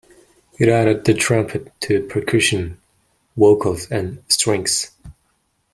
[0.57, 2.79] It added the trumpet to percussion,
[3.37, 4.89] vocals, and strings.